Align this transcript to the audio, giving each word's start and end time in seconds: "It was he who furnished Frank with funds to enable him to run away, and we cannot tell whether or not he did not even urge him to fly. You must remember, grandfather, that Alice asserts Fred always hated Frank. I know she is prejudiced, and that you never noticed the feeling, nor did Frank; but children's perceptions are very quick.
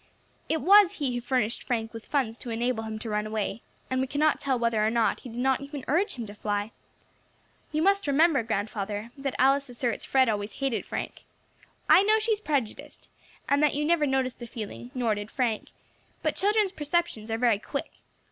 "It 0.49 0.61
was 0.61 0.93
he 0.93 1.13
who 1.13 1.21
furnished 1.21 1.61
Frank 1.61 1.93
with 1.93 2.07
funds 2.07 2.35
to 2.39 2.49
enable 2.49 2.85
him 2.85 2.97
to 2.97 3.09
run 3.11 3.27
away, 3.27 3.61
and 3.87 4.01
we 4.01 4.07
cannot 4.07 4.39
tell 4.39 4.57
whether 4.57 4.83
or 4.83 4.89
not 4.89 5.19
he 5.19 5.29
did 5.29 5.37
not 5.37 5.61
even 5.61 5.85
urge 5.87 6.13
him 6.15 6.25
to 6.25 6.33
fly. 6.33 6.71
You 7.71 7.83
must 7.83 8.07
remember, 8.07 8.41
grandfather, 8.41 9.11
that 9.15 9.35
Alice 9.39 9.69
asserts 9.69 10.03
Fred 10.03 10.27
always 10.27 10.53
hated 10.53 10.87
Frank. 10.87 11.23
I 11.87 12.01
know 12.01 12.17
she 12.17 12.31
is 12.31 12.39
prejudiced, 12.39 13.09
and 13.47 13.61
that 13.61 13.75
you 13.75 13.85
never 13.85 14.07
noticed 14.07 14.39
the 14.39 14.47
feeling, 14.47 14.89
nor 14.95 15.13
did 15.13 15.29
Frank; 15.29 15.69
but 16.23 16.35
children's 16.35 16.71
perceptions 16.71 17.29
are 17.29 17.37
very 17.37 17.59
quick. 17.59 17.91